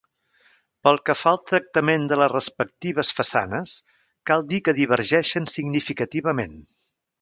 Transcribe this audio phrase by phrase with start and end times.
[0.87, 3.77] Pel que fa al tractament de les respectives façanes
[4.31, 6.63] cal dir que divergeixen significativament.